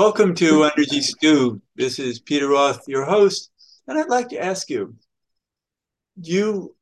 [0.00, 1.60] Welcome to Energy Stew.
[1.76, 3.50] This is Peter Roth, your host,
[3.86, 4.94] and I'd like to ask you
[6.18, 6.76] do you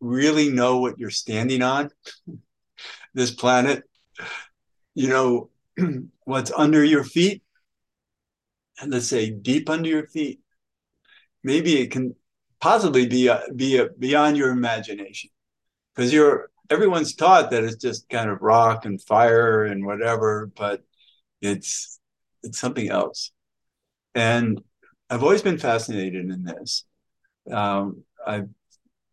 [0.00, 1.88] really know what you're standing on?
[3.14, 3.84] This planet?
[4.94, 5.50] You know
[6.24, 7.42] what's under your feet?
[8.82, 10.40] And let's say deep under your feet.
[11.42, 12.16] Maybe it can
[12.60, 15.30] possibly be, uh, be uh, beyond your imagination
[15.94, 20.82] because you're everyone's taught that it's just kind of rock and fire and whatever, but
[21.40, 21.97] it's
[22.42, 23.32] it's something else.
[24.14, 24.60] And
[25.10, 26.84] I've always been fascinated in this.
[27.50, 28.48] Um, I've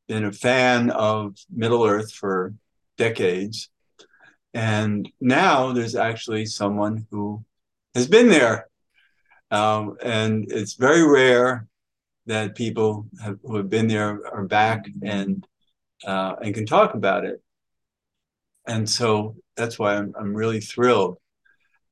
[0.08, 2.54] been a fan of Middle Earth for
[2.98, 3.70] decades.
[4.54, 7.44] And now there's actually someone who
[7.94, 8.68] has been there.
[9.52, 11.68] Um, and it's very rare
[12.26, 15.46] that people have, who have been there are back and
[16.06, 17.42] uh, and can talk about it.
[18.68, 21.18] And so that's why I'm, I'm really thrilled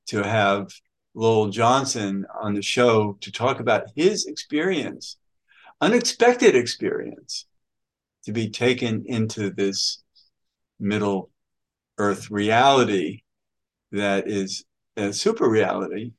[0.08, 0.72] to have
[1.14, 5.18] Lowell Johnson on the show to talk about his experience,
[5.80, 7.46] unexpected experience,
[8.26, 10.04] to be taken into this
[10.80, 11.30] middle
[11.98, 13.22] earth reality
[13.92, 14.66] that is
[14.98, 16.14] a super reality,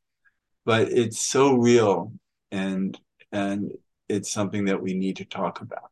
[0.65, 2.13] but it's so real
[2.53, 2.99] and
[3.33, 3.73] and
[4.09, 5.91] it's something that we need to talk about.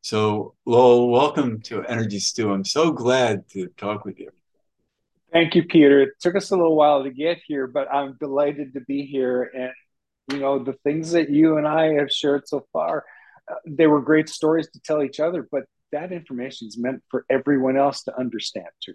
[0.00, 2.52] So, Lowell, welcome to Energy Stew.
[2.52, 4.30] I'm so glad to talk with you.
[5.34, 6.00] Thank you, Peter.
[6.00, 9.50] It took us a little while to get here, but I'm delighted to be here.
[9.52, 9.72] And,
[10.30, 13.04] you know, the things that you and I have shared so far,
[13.50, 17.26] uh, they were great stories to tell each other, but that information is meant for
[17.28, 18.94] everyone else to understand too.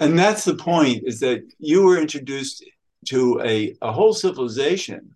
[0.00, 2.64] And that's the point is that you were introduced
[3.08, 5.14] to a, a whole civilization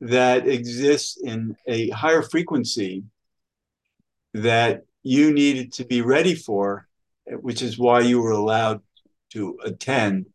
[0.00, 3.04] that exists in a higher frequency
[4.34, 6.88] that you needed to be ready for,
[7.24, 8.80] which is why you were allowed
[9.32, 10.26] to attend.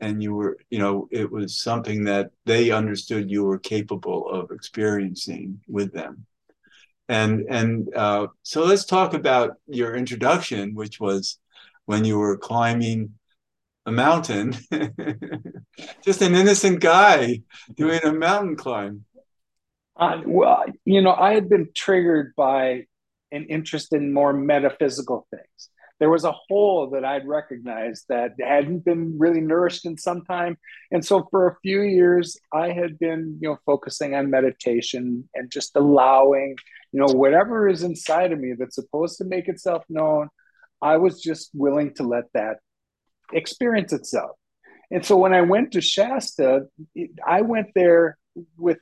[0.00, 4.50] And you were, you know, it was something that they understood you were capable of
[4.50, 6.26] experiencing with them.
[7.08, 11.38] And and uh, so let's talk about your introduction, which was
[11.84, 13.14] when you were climbing
[13.86, 14.56] a mountain,
[16.04, 17.42] just an innocent guy
[17.74, 19.04] doing a mountain climb.
[19.96, 22.86] Uh, well, you know, I had been triggered by
[23.30, 25.68] an interest in more metaphysical things.
[26.00, 30.58] There was a hole that I'd recognized that hadn't been really nourished in some time.
[30.90, 35.50] And so for a few years, I had been, you know, focusing on meditation and
[35.50, 36.56] just allowing,
[36.92, 40.28] you know, whatever is inside of me that's supposed to make itself known,
[40.82, 42.56] I was just willing to let that
[43.32, 44.32] experience itself.
[44.90, 46.66] And so when I went to Shasta,
[47.26, 48.18] I went there
[48.58, 48.78] with,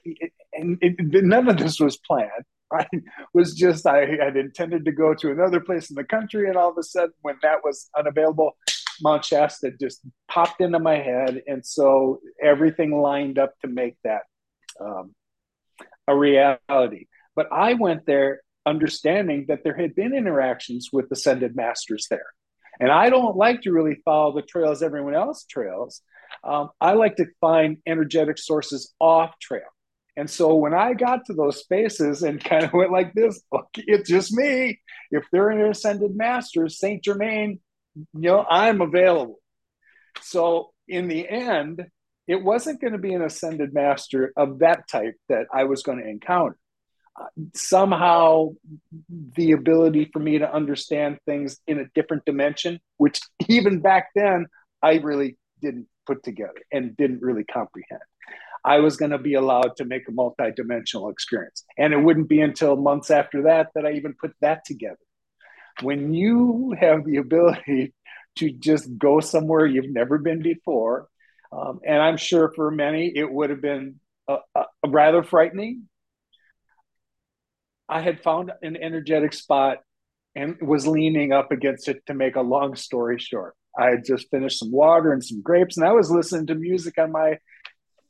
[0.52, 2.30] and it, none of this was planned.
[2.72, 2.86] I
[3.34, 6.70] was just I had intended to go to another place in the country, and all
[6.70, 8.56] of a sudden, when that was unavailable,
[9.00, 14.22] Mount Shasta just popped into my head, and so everything lined up to make that
[14.80, 15.14] um,
[16.08, 17.06] a reality.
[17.34, 22.26] But I went there understanding that there had been interactions with ascended masters there,
[22.80, 26.02] and I don't like to really follow the trails everyone else trails.
[26.44, 29.62] Um, I like to find energetic sources off trail.
[30.16, 33.84] And so when I got to those spaces and kind of went like this, okay,
[33.86, 34.80] it's just me.
[35.10, 37.60] If they're an ascended master, Saint Germain,
[37.96, 39.38] you know, I'm available.
[40.20, 41.86] So in the end,
[42.26, 45.98] it wasn't going to be an ascended master of that type that I was going
[45.98, 46.56] to encounter.
[47.20, 48.50] Uh, somehow,
[49.36, 54.46] the ability for me to understand things in a different dimension, which even back then
[54.82, 58.00] I really didn't put together and didn't really comprehend.
[58.64, 61.64] I was going to be allowed to make a multidimensional experience.
[61.76, 64.98] And it wouldn't be until months after that that I even put that together.
[65.80, 67.92] When you have the ability
[68.38, 71.08] to just go somewhere you've never been before,
[71.52, 75.88] um, and I'm sure for many it would have been a, a rather frightening.
[77.88, 79.78] I had found an energetic spot
[80.34, 83.54] and was leaning up against it to make a long story short.
[83.78, 86.96] I had just finished some water and some grapes, and I was listening to music
[86.98, 87.38] on my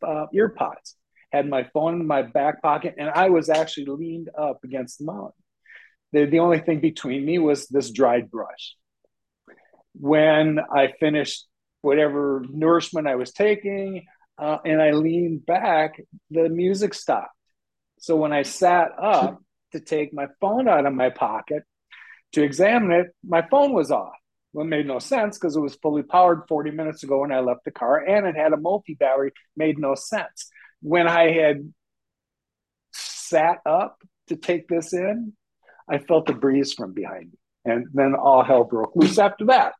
[0.04, 0.94] uh, earpods,
[1.31, 5.06] had my phone in my back pocket, and I was actually leaned up against the
[5.06, 5.32] mountain.
[6.12, 8.76] The, the only thing between me was this dried brush.
[9.94, 11.46] When I finished
[11.81, 14.06] whatever nourishment I was taking,
[14.38, 16.00] uh, and I leaned back,
[16.31, 17.37] the music stopped.
[17.98, 19.38] So when I sat up
[19.72, 21.62] to take my phone out of my pocket
[22.32, 24.14] to examine it, my phone was off.
[24.52, 27.40] Well, it made no sense because it was fully powered 40 minutes ago when I
[27.40, 30.50] left the car and it had a multi battery, made no sense.
[30.82, 31.72] When I had
[32.93, 35.32] sat up to take this in,
[35.88, 37.38] I felt the breeze from behind me.
[37.64, 39.75] And then all hell broke loose after that.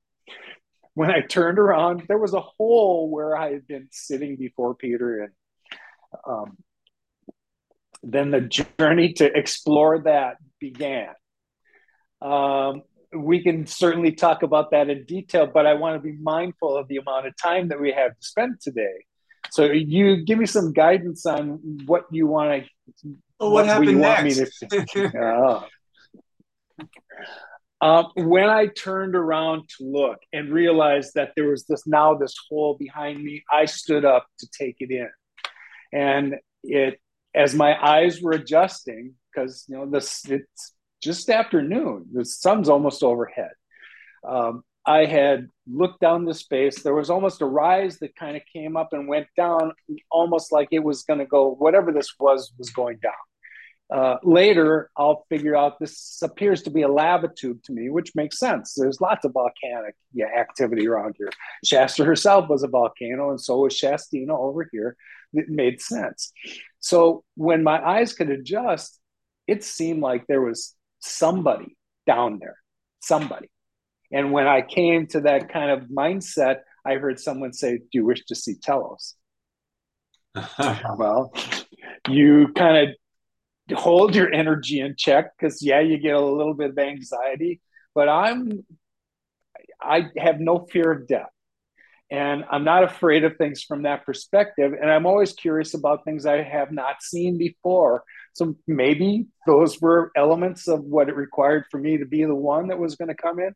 [0.95, 5.23] when I turned around, there was a hole where I had been sitting before Peter,
[5.23, 5.33] and
[6.27, 6.57] um,
[8.03, 11.09] then the journey to explore that began.
[12.21, 12.83] Um,
[13.15, 16.89] we can certainly talk about that in detail, but I want to be mindful of
[16.89, 19.05] the amount of time that we have to spend today.
[19.51, 22.65] So you give me some guidance on what you want
[23.01, 23.17] to.
[23.39, 24.65] Well, what, what happened next?
[24.71, 25.19] To,
[27.83, 32.15] uh, um, when I turned around to look and realized that there was this now
[32.15, 35.11] this hole behind me, I stood up to take it in,
[35.93, 37.01] and it
[37.35, 40.73] as my eyes were adjusting because you know this it's
[41.03, 42.07] just afternoon.
[42.13, 43.51] The sun's almost overhead.
[44.27, 46.83] Um, I had looked down the space.
[46.83, 49.73] There was almost a rise that kind of came up and went down,
[50.11, 53.13] almost like it was going to go, whatever this was, was going down.
[53.93, 58.13] Uh, later, I'll figure out this appears to be a lava tube to me, which
[58.15, 58.75] makes sense.
[58.75, 61.29] There's lots of volcanic yeah, activity around here.
[61.63, 64.97] Shasta herself was a volcano, and so was Shastina over here.
[65.35, 66.33] It made sense.
[66.81, 68.99] So when my eyes could adjust,
[69.47, 71.77] it seemed like there was somebody
[72.07, 72.57] down there,
[73.01, 73.51] somebody.
[74.11, 78.05] And when I came to that kind of mindset, I heard someone say, Do you
[78.05, 79.15] wish to see Telos?
[80.97, 81.33] well,
[82.09, 82.91] you kind
[83.71, 87.61] of hold your energy in check because, yeah, you get a little bit of anxiety,
[87.95, 88.65] but I'm,
[89.81, 91.29] I have no fear of death.
[92.11, 94.75] And I'm not afraid of things from that perspective.
[94.79, 98.05] And I'm always curious about things I have not seen before.
[98.35, 102.69] So maybe those were elements of what it required for me to be the one
[102.69, 103.55] that was going to come in.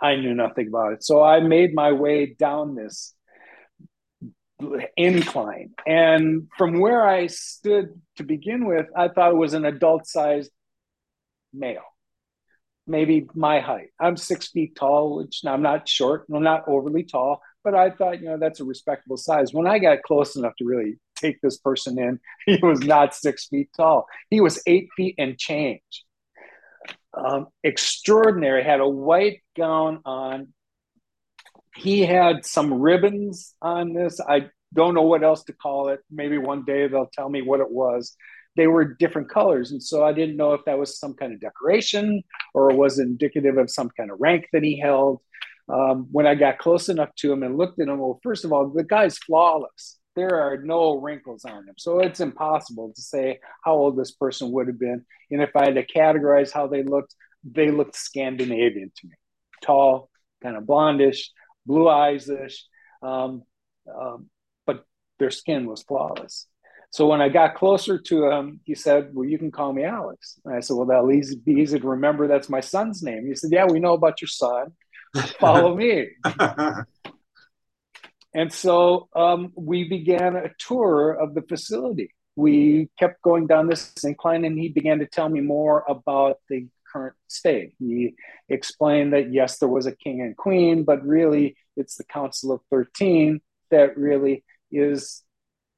[0.00, 1.04] I knew nothing about it.
[1.04, 3.14] So I made my way down this
[4.96, 5.70] incline.
[5.86, 10.50] And from where I stood to begin with, I thought it was an adult sized
[11.52, 11.84] male,
[12.86, 13.88] maybe my height.
[14.00, 18.20] I'm six feet tall, which I'm not short, I'm not overly tall, but I thought,
[18.20, 19.52] you know, that's a respectable size.
[19.52, 23.46] When I got close enough to really take this person in, he was not six
[23.48, 24.06] feet tall.
[24.30, 26.04] He was eight feet and change.
[27.14, 30.48] Um, extraordinary, had a white gown on.
[31.74, 34.20] He had some ribbons on this.
[34.20, 36.00] I don't know what else to call it.
[36.10, 38.14] Maybe one day they'll tell me what it was.
[38.56, 39.70] They were different colors.
[39.70, 42.22] And so I didn't know if that was some kind of decoration
[42.54, 45.20] or was indicative of some kind of rank that he held
[45.68, 48.52] um, when I got close enough to him and looked at him, well, first of
[48.52, 49.98] all, the guy's flawless.
[50.16, 51.74] There are no wrinkles on them.
[51.78, 55.04] So it's impossible to say how old this person would have been.
[55.30, 57.14] And if I had to categorize how they looked,
[57.44, 59.14] they looked Scandinavian to me
[59.62, 60.10] tall,
[60.42, 61.20] kind of blondish,
[61.64, 62.64] blue eyes ish.
[63.02, 63.42] Um,
[63.94, 64.28] um,
[64.66, 64.84] but
[65.18, 66.46] their skin was flawless.
[66.90, 70.40] So when I got closer to him, he said, Well, you can call me Alex.
[70.44, 72.26] And I said, Well, that'll be easy to remember.
[72.26, 73.26] That's my son's name.
[73.26, 74.72] He said, Yeah, we know about your son
[75.38, 76.08] follow me.
[78.36, 82.12] and so um, we began a tour of the facility.
[82.36, 86.66] We kept going down this incline, and he began to tell me more about the
[86.92, 87.72] current state.
[87.78, 88.14] He
[88.50, 92.60] explained that yes, there was a king and queen, but really it's the Council of
[92.70, 93.40] 13
[93.70, 95.22] that really is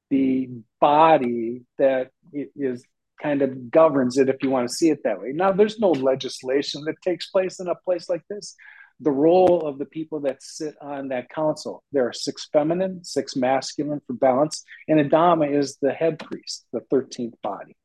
[0.09, 0.49] the
[0.81, 2.83] body that is
[3.21, 5.31] kind of governs it if you want to see it that way.
[5.33, 8.55] Now, there's no legislation that takes place in a place like this,
[8.99, 11.83] the role of the people that sit on that council.
[11.91, 16.81] There are six feminine, six masculine for balance, and Adama is the head priest, the
[16.91, 17.75] 13th body.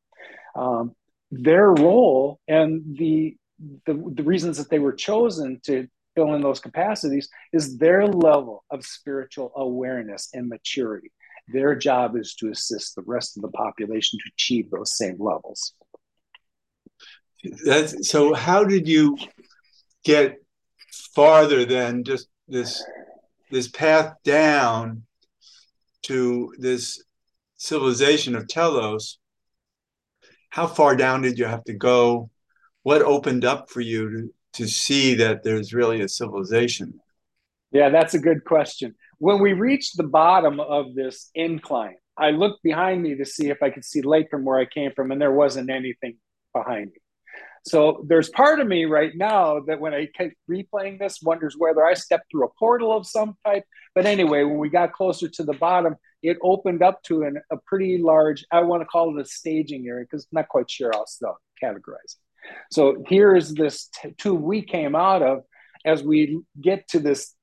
[0.55, 0.95] Um,
[1.31, 3.35] their role and the,
[3.85, 8.63] the, the reasons that they were chosen to fill in those capacities is their level
[8.71, 11.11] of spiritual awareness and maturity.
[11.47, 15.73] Their job is to assist the rest of the population to achieve those same levels.
[17.65, 19.17] That's, so, how did you
[20.03, 20.37] get
[21.15, 22.83] farther than just this
[23.49, 25.03] this path down
[26.03, 27.03] to this
[27.55, 29.17] civilization of Telos,
[30.49, 32.29] how far down did you have to go?
[32.83, 36.99] What opened up for you to, to see that there's really a civilization?
[37.71, 38.95] Yeah, that's a good question.
[39.17, 43.61] When we reached the bottom of this incline, I looked behind me to see if
[43.63, 46.17] I could see lake from where I came from, and there wasn't anything
[46.53, 46.99] behind me.
[47.67, 51.83] So there's part of me right now that when I keep replaying this wonders whether
[51.83, 53.63] I stepped through a portal of some type.
[53.95, 57.57] But anyway, when we got closer to the bottom, it opened up to an, a
[57.57, 60.91] pretty large, I want to call it a staging area because I'm not quite sure
[60.93, 62.51] how to categorize it.
[62.71, 65.41] So here is this t- tube we came out of.
[65.85, 67.33] As we get to this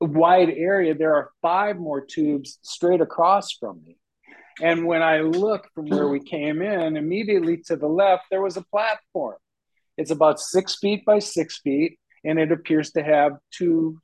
[0.00, 3.96] wide area, there are five more tubes straight across from me.
[4.60, 8.56] And when I look from where we came in, immediately to the left, there was
[8.56, 9.36] a platform.
[9.96, 14.00] It's about six feet by six feet, and it appears to have two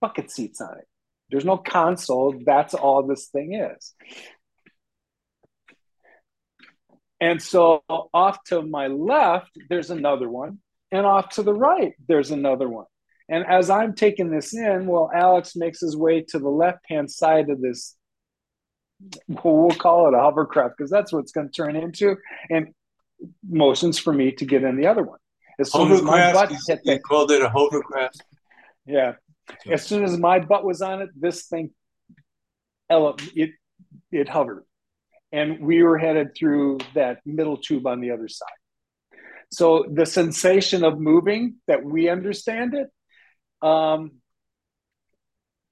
[0.00, 0.86] bucket seats on it.
[1.30, 2.34] There's no console.
[2.44, 3.94] That's all this thing is.
[7.20, 10.58] And so off to my left, there's another one.
[10.90, 12.86] And off to the right, there's another one.
[13.28, 17.10] And as I'm taking this in, well, Alex makes his way to the left hand
[17.10, 17.96] side of this.
[19.28, 22.16] We'll call it a hovercraft because that's what it's going to turn into.
[22.50, 22.74] And
[23.48, 25.19] motions for me to get in the other one.
[25.60, 28.22] As soon as my butt hit the, called it a hovercraft.
[28.86, 29.14] Yeah.
[29.68, 31.70] As soon as my butt was on it, this thing,
[32.88, 33.50] it
[34.10, 34.64] it hovered
[35.32, 38.48] and we were headed through that middle tube on the other side.
[39.52, 42.88] So the sensation of moving that we understand it.
[43.66, 44.12] Um,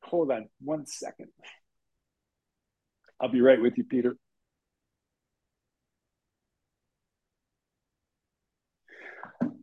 [0.03, 1.29] hold on one second.
[3.21, 4.17] I'll be right with you, Peter.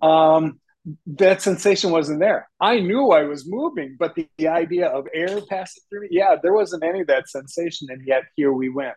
[0.06, 0.60] Um,
[1.08, 2.48] that sensation wasn't there.
[2.60, 6.36] I knew I was moving, but the, the idea of air passing through me, yeah,
[6.42, 7.88] there wasn't any of that sensation.
[7.90, 8.96] And yet here we went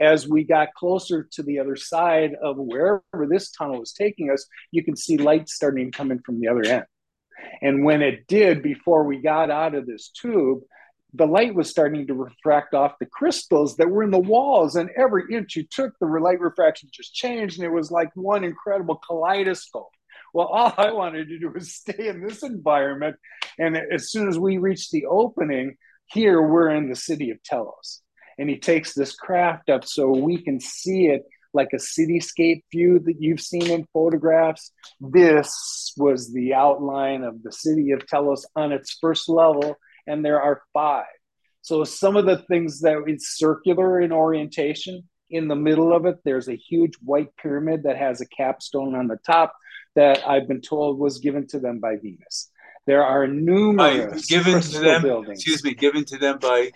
[0.00, 4.46] as we got closer to the other side of wherever this tunnel was taking us,
[4.70, 6.84] you can see light starting to come in from the other end.
[7.60, 10.60] And when it did, before we got out of this tube,
[11.12, 14.76] the light was starting to refract off the crystals that were in the walls.
[14.76, 17.58] And every inch you took, the light refraction just changed.
[17.58, 19.90] And it was like one incredible kaleidoscope.
[20.32, 23.16] Well, all I wanted to do was stay in this environment.
[23.58, 28.02] And as soon as we reached the opening, here we're in the city of Telos
[28.40, 32.98] and he takes this craft up so we can see it like a cityscape view
[33.00, 34.72] that you've seen in photographs.
[34.98, 40.40] This was the outline of the city of Telos on its first level, and there
[40.40, 41.04] are five.
[41.60, 45.02] So some of the things that it's circular in orientation.
[45.28, 49.06] In the middle of it, there's a huge white pyramid that has a capstone on
[49.06, 49.52] the top
[49.96, 52.50] that I've been told was given to them by Venus.
[52.86, 55.02] There are numerous given to them.
[55.02, 55.38] Buildings.
[55.38, 56.70] Excuse me, given to them by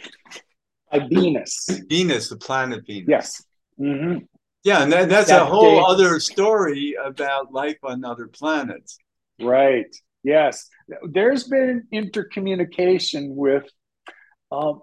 [0.90, 1.66] by Venus.
[1.88, 3.09] Venus, the planet Venus.
[3.09, 3.44] Yes.
[3.80, 4.25] Mm-hmm.
[4.62, 5.85] Yeah, and that, that's that a whole day.
[5.87, 8.99] other story about life on other planets.
[9.40, 9.94] Right.
[10.23, 10.68] Yes.
[11.11, 13.64] There's been intercommunication with.
[14.50, 14.83] Um,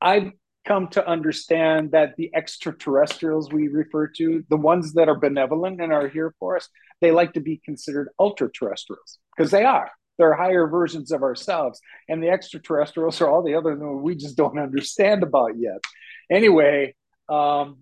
[0.00, 0.30] I've
[0.64, 5.92] come to understand that the extraterrestrials we refer to, the ones that are benevolent and
[5.92, 6.68] are here for us,
[7.00, 9.90] they like to be considered ultra terrestrials because they are.
[10.18, 14.36] They're higher versions of ourselves and the extraterrestrials are all the other than we just
[14.36, 15.82] don't understand about yet.
[16.30, 16.94] Anyway
[17.30, 17.78] um,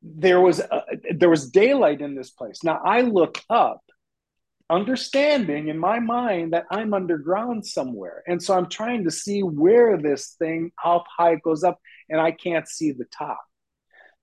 [0.00, 0.82] there was a,
[1.14, 2.64] there was daylight in this place.
[2.64, 3.82] Now i look up
[4.70, 9.96] understanding in my mind that i'm underground somewhere and so i'm trying to see where
[9.96, 11.78] this thing how high it goes up
[12.10, 13.40] and i can't see the top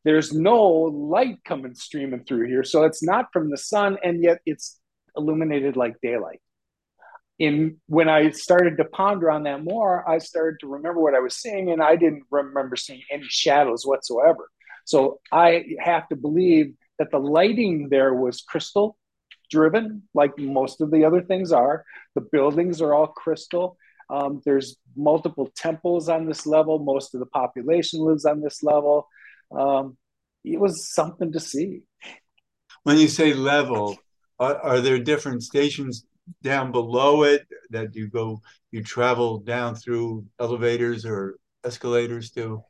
[0.06, 2.64] there's no light coming streaming through here.
[2.64, 4.80] So it's not from the sun, and yet it's
[5.18, 6.40] illuminated like daylight.
[7.40, 11.20] In when I started to ponder on that more, I started to remember what I
[11.20, 14.48] was seeing, and I didn't remember seeing any shadows whatsoever.
[14.86, 18.98] So I have to believe that the lighting there was crystal
[19.50, 21.86] driven, like most of the other things are.
[22.16, 23.78] The buildings are all crystal.
[24.10, 26.80] Um, there's multiple temples on this level.
[26.80, 29.08] Most of the population lives on this level
[29.52, 29.98] um,
[30.44, 31.84] it was something to see.
[32.84, 33.98] When you say level,
[34.40, 36.06] are, are there different stations
[36.44, 42.64] down below it that you go, you travel down through elevators or escalators to?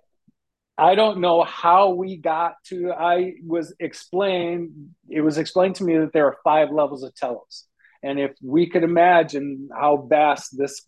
[0.77, 2.91] I don't know how we got to.
[2.91, 4.89] I was explained.
[5.09, 7.65] It was explained to me that there are five levels of Telos,
[8.03, 10.85] and if we could imagine how vast this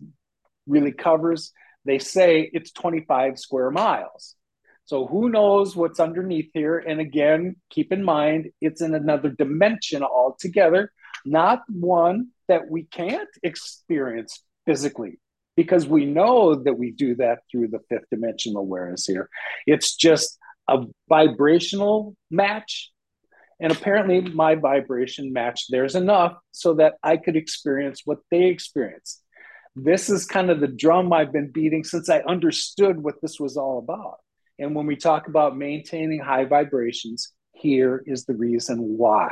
[0.67, 1.53] really covers,
[1.85, 4.35] they say it's 25 square miles.
[4.85, 6.77] So who knows what's underneath here?
[6.77, 10.91] And again, keep in mind, it's in another dimension altogether,
[11.25, 15.19] not one that we can't experience physically,
[15.57, 19.27] because we know that we do that through the fifth dimensional awareness here.
[19.65, 20.37] It's just
[20.69, 22.91] a vibrational match.
[23.59, 29.23] And apparently, my vibration matched theirs enough so that I could experience what they experienced.
[29.75, 33.57] This is kind of the drum I've been beating since I understood what this was
[33.57, 34.19] all about.
[34.59, 39.31] And when we talk about maintaining high vibrations, here is the reason why.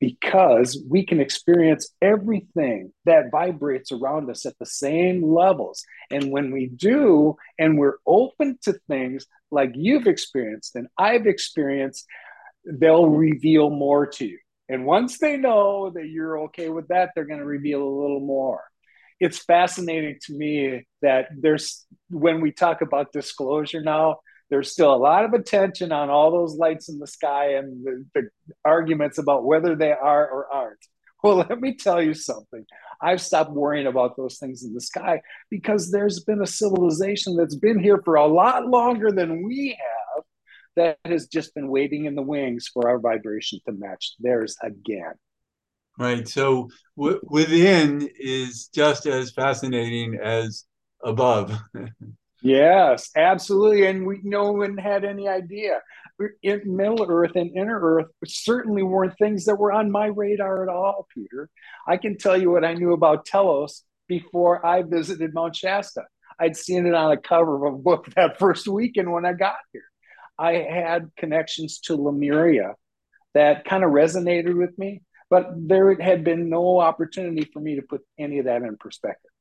[0.00, 5.84] Because we can experience everything that vibrates around us at the same levels.
[6.10, 12.04] And when we do, and we're open to things like you've experienced and I've experienced,
[12.64, 14.38] they'll reveal more to you.
[14.68, 18.20] And once they know that you're okay with that, they're going to reveal a little
[18.20, 18.62] more.
[19.20, 24.18] It's fascinating to me that there's, when we talk about disclosure now,
[24.52, 28.04] there's still a lot of attention on all those lights in the sky and the,
[28.14, 28.28] the
[28.66, 30.78] arguments about whether they are or aren't.
[31.24, 32.66] Well, let me tell you something.
[33.00, 37.54] I've stopped worrying about those things in the sky because there's been a civilization that's
[37.54, 40.24] been here for a lot longer than we have
[40.74, 45.14] that has just been waiting in the wings for our vibration to match theirs again.
[45.96, 46.26] Right.
[46.26, 50.64] So w- within is just as fascinating as
[51.04, 51.56] above.
[52.42, 53.86] yes, absolutely.
[53.86, 55.80] And we no one had any idea.
[56.42, 60.68] In Middle Earth and Inner Earth certainly weren't things that were on my radar at
[60.68, 61.48] all, Peter.
[61.86, 66.02] I can tell you what I knew about Telos before I visited Mount Shasta.
[66.38, 69.56] I'd seen it on a cover of a book that first weekend when I got
[69.72, 69.84] here.
[70.38, 72.74] I had connections to Lemuria
[73.34, 77.82] that kind of resonated with me, but there had been no opportunity for me to
[77.82, 79.31] put any of that in perspective.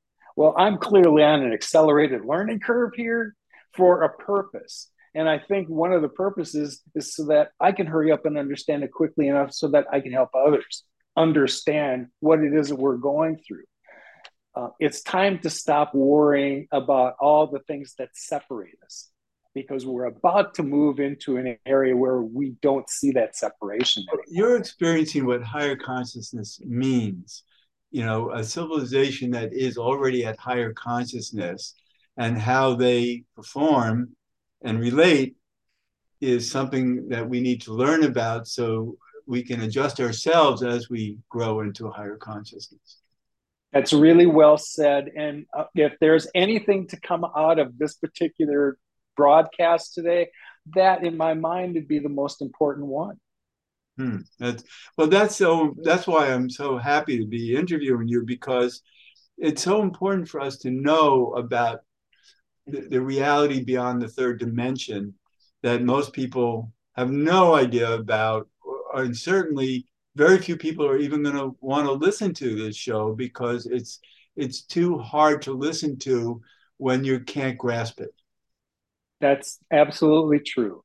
[0.42, 3.36] Well, I'm clearly on an accelerated learning curve here
[3.76, 4.90] for a purpose.
[5.14, 8.40] And I think one of the purposes is so that I can hurry up and
[8.40, 10.84] understand it quickly enough so that I can help others
[11.16, 13.66] understand what it is that we're going through.
[14.56, 19.12] Uh, it's time to stop worrying about all the things that separate us
[19.54, 24.06] because we're about to move into an area where we don't see that separation.
[24.10, 24.26] Anymore.
[24.28, 27.44] You're experiencing what higher consciousness means.
[27.92, 31.76] You know, a civilization that is already at higher consciousness
[32.18, 34.16] and how they perform
[34.64, 35.36] and relate
[36.22, 41.18] is something that we need to learn about so we can adjust ourselves as we
[41.30, 43.02] grow into a higher consciousness.
[43.74, 45.10] That's really well said.
[45.16, 48.78] And uh, if there's anything to come out of this particular
[49.16, 50.30] broadcast today,
[50.76, 53.18] that in my mind would be the most important one.
[54.02, 54.18] Hmm.
[54.40, 54.64] That's,
[54.98, 55.76] well, that's so.
[55.84, 58.82] That's why I'm so happy to be interviewing you because
[59.38, 61.82] it's so important for us to know about
[62.66, 65.14] the, the reality beyond the third dimension
[65.62, 68.50] that most people have no idea about,
[68.96, 73.14] and certainly very few people are even going to want to listen to this show
[73.14, 74.00] because it's
[74.36, 76.42] it's too hard to listen to
[76.78, 78.16] when you can't grasp it.
[79.20, 80.84] That's absolutely true.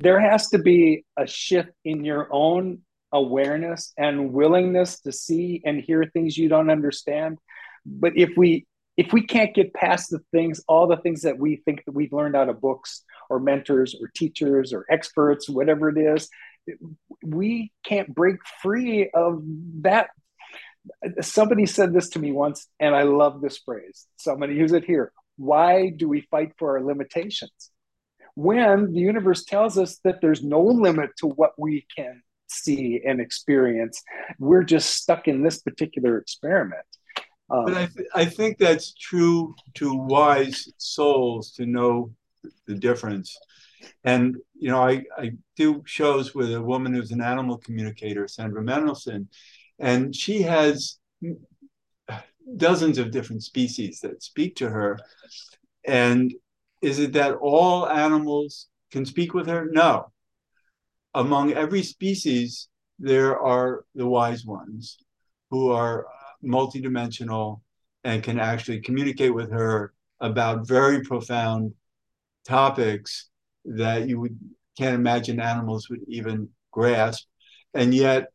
[0.00, 2.80] There has to be a shift in your own
[3.12, 7.38] awareness and willingness to see and hear things you don't understand.
[7.86, 11.56] But if we if we can't get past the things, all the things that we
[11.56, 15.98] think that we've learned out of books or mentors or teachers or experts, whatever it
[15.98, 16.28] is,
[17.24, 19.42] we can't break free of
[19.82, 20.10] that.
[21.22, 24.06] Somebody said this to me once, and I love this phrase.
[24.16, 25.12] So I'm going to use it here.
[25.36, 27.70] Why do we fight for our limitations?
[28.34, 33.20] When the universe tells us that there's no limit to what we can see and
[33.20, 34.02] experience,
[34.38, 36.84] we're just stuck in this particular experiment.
[37.50, 42.12] Um, but I, th- I think that's true to wise souls to know
[42.66, 43.38] the difference.
[44.02, 48.62] And, you know, I, I do shows with a woman who's an animal communicator, Sandra
[48.62, 49.26] Mendelson,
[49.78, 50.98] and she has
[52.56, 54.98] dozens of different species that speak to her.
[55.86, 56.32] And
[56.84, 59.66] is it that all animals can speak with her?
[59.70, 60.12] No.
[61.14, 62.68] Among every species,
[62.98, 64.98] there are the wise ones
[65.50, 66.06] who are
[66.44, 67.60] multidimensional
[68.04, 71.72] and can actually communicate with her about very profound
[72.46, 73.30] topics
[73.64, 74.38] that you would
[74.76, 77.26] can't imagine animals would even grasp
[77.74, 78.26] and yet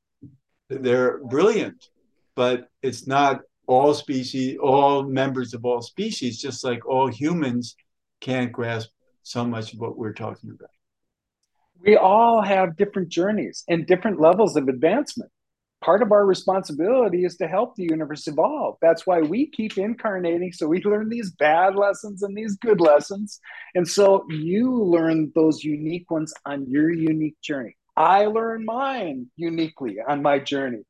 [0.70, 1.90] they're brilliant
[2.36, 7.76] but it's not all species, all members of all species, just like all humans
[8.20, 8.90] can't grasp
[9.24, 10.70] so much of what we're talking about.
[11.82, 15.32] We all have different journeys and different levels of advancement.
[15.82, 18.76] Part of our responsibility is to help the universe evolve.
[18.82, 20.52] That's why we keep incarnating.
[20.52, 23.40] So we learn these bad lessons and these good lessons.
[23.76, 27.78] And so you learn those unique ones on your unique journey.
[27.96, 30.84] I learn mine uniquely on my journey.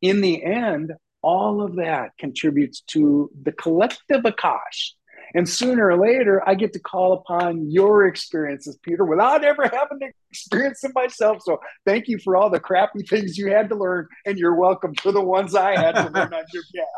[0.00, 4.92] In the end, all of that contributes to the collective Akash.
[5.34, 9.98] And sooner or later, I get to call upon your experiences, Peter, without ever having
[10.00, 11.38] to experience them myself.
[11.42, 14.94] So thank you for all the crappy things you had to learn, and you're welcome
[14.94, 16.88] for the ones I had to learn on your behalf.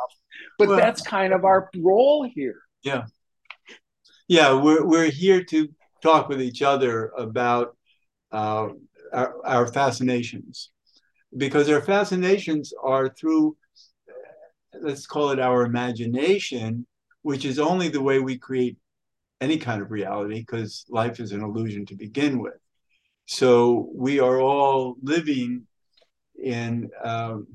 [0.58, 2.56] But well, that's kind of our role here.
[2.82, 3.04] Yeah.
[4.28, 5.68] Yeah, we're, we're here to
[6.02, 7.76] talk with each other about
[8.30, 8.68] uh,
[9.12, 10.70] our, our fascinations
[11.36, 13.56] because our fascinations are through
[14.80, 16.86] let's call it our imagination,
[17.22, 18.76] which is only the way we create
[19.40, 22.58] any kind of reality because life is an illusion to begin with.
[23.26, 25.66] So we are all living
[26.42, 27.46] in, um,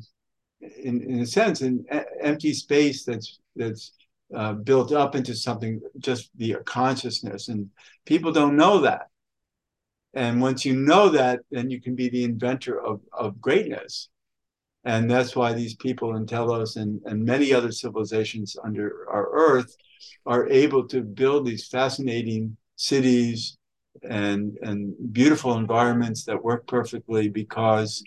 [0.61, 1.85] in, in a sense, an
[2.21, 3.91] empty space that's that's
[4.35, 7.69] uh, built up into something just via consciousness, and
[8.05, 9.07] people don't know that.
[10.13, 14.09] And once you know that, then you can be the inventor of, of greatness
[14.85, 19.75] And that's why these people in Telos and, and many other civilizations under our earth
[20.25, 23.57] are able to build these fascinating cities
[24.03, 28.03] and, and beautiful environments that work perfectly because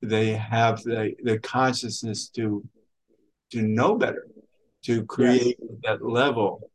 [0.00, 2.64] they have the, the consciousness to
[3.52, 4.26] to know better,
[4.82, 5.78] to create yes.
[5.84, 6.70] that level.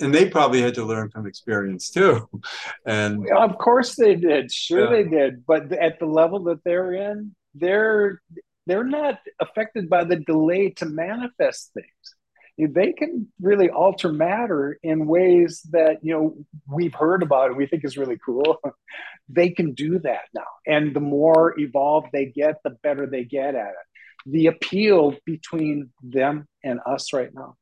[0.00, 2.28] And they probably had to learn from experience too.
[2.86, 4.52] And of course they did.
[4.52, 5.02] Sure yeah.
[5.02, 5.46] they did.
[5.46, 8.20] But at the level that they're in, they're
[8.66, 12.72] they're not affected by the delay to manifest things.
[12.74, 16.36] They can really alter matter in ways that you know
[16.68, 18.58] we've heard about and we think is really cool.
[19.28, 23.54] they can do that now, and the more evolved they get, the better they get
[23.54, 23.86] at it
[24.26, 27.54] the appeal between them and us right now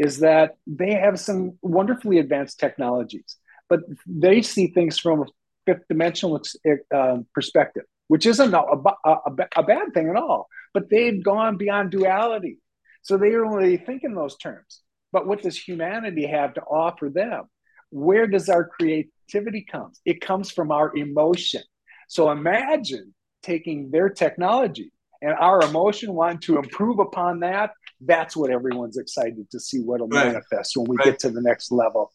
[0.00, 3.36] is that they have some wonderfully advanced technologies,
[3.68, 5.26] but they see things from a
[5.66, 6.40] fifth dimensional
[6.94, 8.62] uh, perspective, which isn't a,
[9.04, 9.14] a,
[9.56, 10.48] a, bad thing at all.
[10.72, 12.56] But they've gone beyond duality.
[13.02, 14.80] So they only think in those terms.
[15.12, 17.44] But what does humanity have to offer them?
[17.90, 19.92] Where does our creativity come?
[20.06, 21.62] It comes from our emotion.
[22.08, 28.50] So imagine taking their technology and our emotion wanting to improve upon that that's what
[28.50, 30.26] everyone's excited to see what'll right.
[30.26, 31.06] manifest when we right.
[31.06, 32.12] get to the next level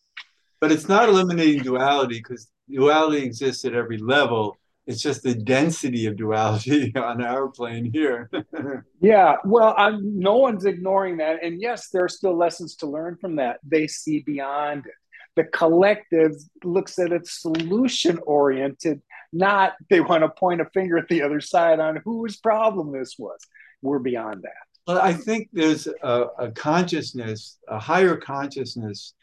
[0.60, 6.06] but it's not eliminating duality because duality exists at every level it's just the density
[6.06, 8.30] of duality on our plane here
[9.02, 13.18] yeah well I'm, no one's ignoring that and yes there are still lessons to learn
[13.18, 14.94] from that they see beyond it
[15.36, 16.32] the collective
[16.64, 19.02] looks at it solution oriented
[19.36, 23.16] not they want to point a finger at the other side on whose problem this
[23.20, 23.40] was.
[23.82, 24.52] We're beyond that.
[24.88, 29.14] Well, I think there's a, a consciousness, a higher consciousness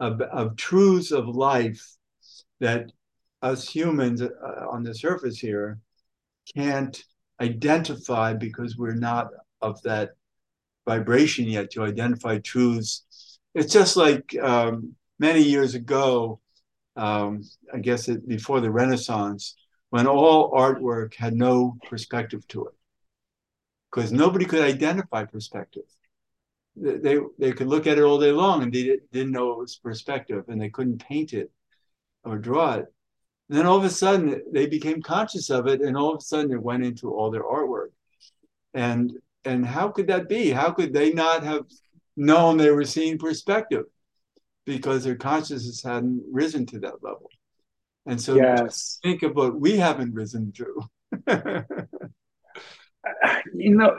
[0.00, 1.96] of, of truths of life
[2.60, 2.90] that
[3.40, 4.28] us humans uh,
[4.70, 5.78] on the surface here
[6.56, 7.00] can't
[7.40, 9.28] identify because we're not
[9.60, 10.10] of that
[10.88, 13.04] vibration yet to identify truths.
[13.54, 16.40] It's just like um, many years ago,
[16.96, 19.54] um, I guess it, before the Renaissance,
[19.90, 22.74] when all artwork had no perspective to it,
[23.90, 25.84] because nobody could identify perspective.
[26.76, 29.76] They, they could look at it all day long and they didn't know it was
[29.76, 31.50] perspective and they couldn't paint it
[32.24, 32.86] or draw it.
[33.48, 36.24] And then all of a sudden they became conscious of it and all of a
[36.24, 37.90] sudden it went into all their artwork.
[38.74, 39.12] And
[39.44, 40.50] and how could that be?
[40.50, 41.64] How could they not have
[42.16, 43.84] known they were seeing perspective?
[44.68, 47.30] because their consciousness hadn't risen to that level.
[48.04, 48.98] And so yes.
[49.02, 50.82] think of what we haven't risen to.
[53.54, 53.96] you know,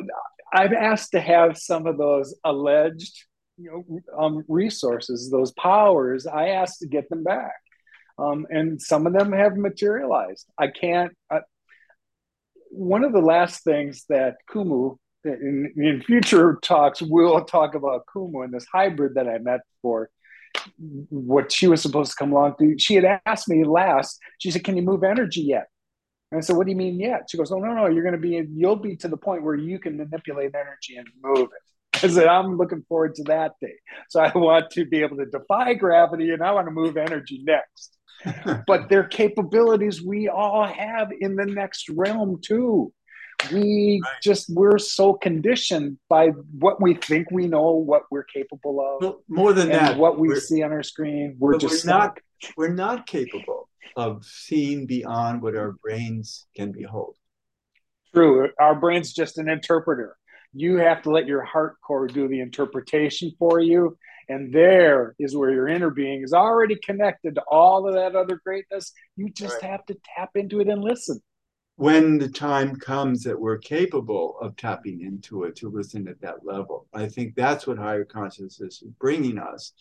[0.54, 3.26] I've asked to have some of those alleged
[3.58, 7.54] you know, um, resources, those powers, I asked to get them back.
[8.18, 10.48] Um, and some of them have materialized.
[10.58, 11.14] I can't.
[11.32, 11.40] I,
[12.70, 18.44] one of the last things that Kumu, in, in future talks, we'll talk about Kumu
[18.44, 20.10] and this hybrid that I met for
[21.10, 22.78] what she was supposed to come along to.
[22.78, 25.68] She had asked me last, she said, Can you move energy yet?
[26.32, 27.28] And I said, What do you mean yet?
[27.30, 29.56] She goes, Oh, no, no, you're going to be, you'll be to the point where
[29.56, 32.04] you can manipulate energy and move it.
[32.04, 33.76] I said, I'm looking forward to that day.
[34.10, 37.42] So I want to be able to defy gravity and I want to move energy
[37.44, 37.98] next.
[38.68, 42.92] but their capabilities we all have in the next realm too
[43.52, 44.12] we right.
[44.22, 49.24] just we're so conditioned by what we think we know what we're capable of well,
[49.28, 52.20] more than that what we see on our screen we're just we're not
[52.58, 57.16] we're not capable of seeing beyond what our brains can behold.
[58.14, 58.50] True.
[58.60, 60.16] Our brain's just an interpreter.
[60.54, 63.98] You have to let your heart core do the interpretation for you
[64.30, 68.40] and there is where your inner being is already connected to all of that other
[68.44, 68.94] greatness.
[69.16, 69.72] You just right.
[69.72, 71.20] have to tap into it and listen
[71.80, 76.46] when the time comes that we're capable of tapping into it to listen at that
[76.46, 76.86] level.
[76.94, 79.72] I think that's what higher consciousness is bringing us.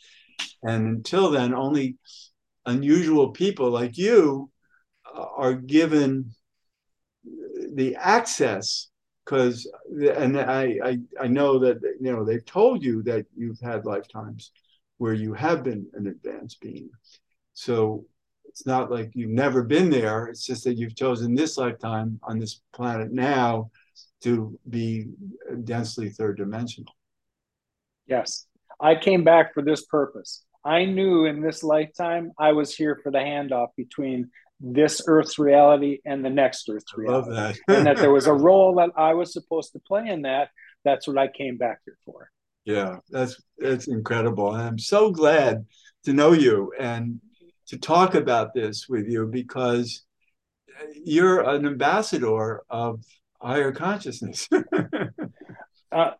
[0.62, 1.96] And until then, only
[2.66, 4.48] unusual people like you
[5.12, 6.30] uh, are given
[7.74, 8.90] the access
[9.24, 13.84] because and I, I i know that you know they've told you that you've had
[13.84, 14.52] lifetimes
[14.98, 16.90] where you have been an advanced being
[17.54, 18.06] so
[18.58, 20.26] it's not like you've never been there.
[20.26, 23.70] It's just that you've chosen this lifetime on this planet now
[24.22, 25.06] to be
[25.62, 26.92] densely third dimensional.
[28.08, 28.46] Yes.
[28.80, 30.44] I came back for this purpose.
[30.64, 36.00] I knew in this lifetime I was here for the handoff between this Earth's reality
[36.04, 37.30] and the next Earth's reality.
[37.30, 37.58] That.
[37.68, 40.48] and that there was a role that I was supposed to play in that.
[40.84, 42.28] That's what I came back here for.
[42.64, 44.52] Yeah, that's that's incredible.
[44.52, 45.64] And I'm so glad
[46.06, 47.20] to know you and
[47.68, 50.04] to talk about this with you because
[51.04, 53.04] you're an ambassador of
[53.40, 54.48] higher consciousness.
[55.92, 56.10] uh,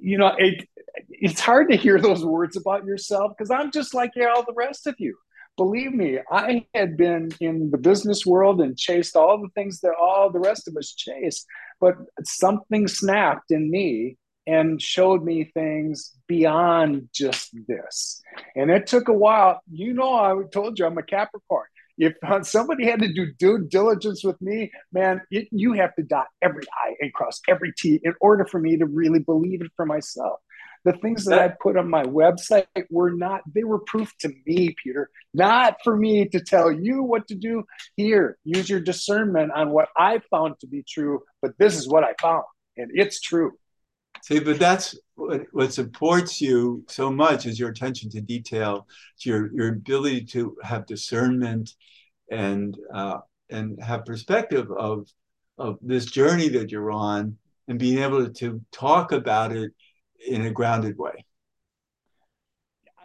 [0.00, 0.68] you know, it,
[1.08, 4.86] it's hard to hear those words about yourself because I'm just like all the rest
[4.86, 5.16] of you.
[5.56, 9.94] Believe me, I had been in the business world and chased all the things that
[9.98, 11.46] all the rest of us chase,
[11.80, 18.22] but something snapped in me and showed me things beyond just this.
[18.54, 19.60] And it took a while.
[19.70, 21.66] You know, I told you I'm a Capricorn.
[21.98, 26.02] If uh, somebody had to do due diligence with me, man, it, you have to
[26.02, 29.72] dot every I and cross every T in order for me to really believe it
[29.76, 30.40] for myself.
[30.84, 34.76] The things that I put on my website were not, they were proof to me,
[34.84, 37.64] Peter, not for me to tell you what to do.
[37.96, 42.04] Here, use your discernment on what I found to be true, but this is what
[42.04, 42.44] I found,
[42.76, 43.54] and it's true.
[44.26, 48.88] See, but that's what, what supports you so much is your attention to detail,
[49.20, 51.76] your your ability to have discernment,
[52.28, 53.18] and uh,
[53.50, 55.06] and have perspective of
[55.58, 57.36] of this journey that you're on,
[57.68, 59.70] and being able to talk about it
[60.26, 61.24] in a grounded way.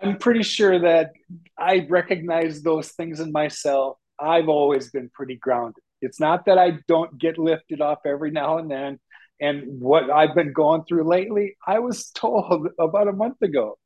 [0.01, 1.11] I'm pretty sure that
[1.55, 3.97] I recognize those things in myself.
[4.19, 5.83] I've always been pretty grounded.
[6.01, 8.99] It's not that I don't get lifted up every now and then
[9.41, 13.77] and what I've been going through lately, I was told about a month ago.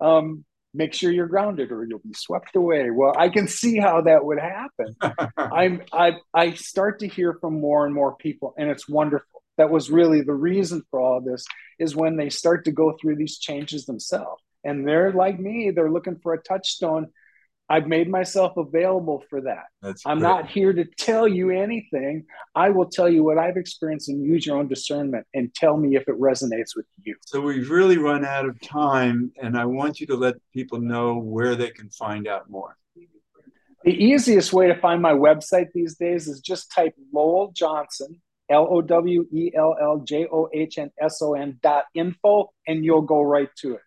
[0.00, 2.90] Um, make sure you're grounded or you'll be swept away.
[2.90, 4.94] Well, I can see how that would happen.
[5.36, 9.42] I'm I I start to hear from more and more people, and it's wonderful.
[9.56, 11.44] That was really the reason for all this
[11.78, 14.42] is when they start to go through these changes themselves.
[14.62, 17.08] And they're like me, they're looking for a touchstone
[17.70, 19.66] I've made myself available for that.
[19.80, 20.28] That's I'm great.
[20.28, 22.26] not here to tell you anything.
[22.56, 25.94] I will tell you what I've experienced and use your own discernment and tell me
[25.94, 27.14] if it resonates with you.
[27.24, 31.18] So we've really run out of time, and I want you to let people know
[31.18, 32.76] where they can find out more.
[33.84, 38.66] The easiest way to find my website these days is just type Lowell Johnson, L
[38.68, 42.84] O W E L L J O H N S O N dot info, and
[42.84, 43.80] you'll go right to it.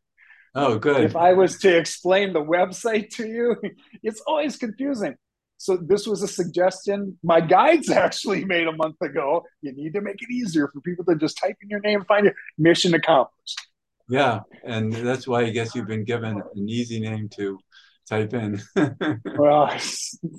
[0.56, 1.04] Oh, good.
[1.04, 3.56] If I was to explain the website to you,
[4.04, 5.16] it's always confusing.
[5.58, 9.44] So this was a suggestion my guides actually made a month ago.
[9.62, 12.28] You need to make it easier for people to just type in your name find
[12.28, 12.36] it.
[12.58, 13.60] Mission accomplished.
[14.10, 17.58] Yeah, and that's why I guess you've been given an easy name to
[18.08, 18.62] type in.
[19.38, 19.74] well,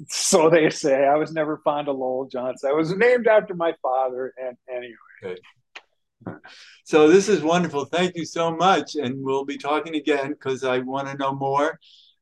[0.09, 1.07] so they say.
[1.07, 2.71] I was never fond of Lowell Johnson.
[2.71, 4.95] I was named after my father, and anyway.
[5.25, 5.41] Okay.
[6.85, 7.87] So this is wonderful.
[7.87, 8.95] Thank you so much.
[8.97, 11.79] And we'll be talking again because I want to know more.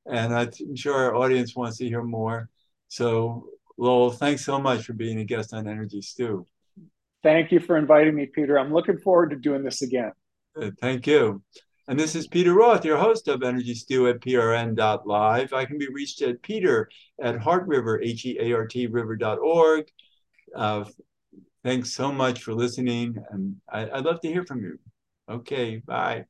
[0.07, 2.49] And I'm sure our audience wants to hear more.
[2.89, 6.47] So Lowell, thanks so much for being a guest on Energy Stew.
[7.23, 8.59] Thank you for inviting me, Peter.
[8.59, 10.13] I'm looking forward to doing this again.
[10.55, 10.79] Good.
[10.79, 11.43] Thank you.
[11.89, 15.53] And this is Peter Roth, your host of Energy Stew at prn.live.
[15.53, 16.89] I can be reached at peter
[17.21, 19.85] at heartriver, H-E-A-R-T river.org.
[20.55, 20.85] Uh,
[21.65, 23.17] Thanks so much for listening.
[23.31, 24.79] And I, would love to hear from you.
[25.29, 26.27] Okay, bye.